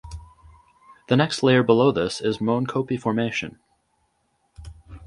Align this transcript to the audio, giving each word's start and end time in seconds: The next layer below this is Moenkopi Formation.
The 1.09 1.15
next 1.15 1.43
layer 1.43 1.61
below 1.61 1.91
this 1.91 2.21
is 2.21 2.39
Moenkopi 2.39 2.99
Formation. 2.99 3.59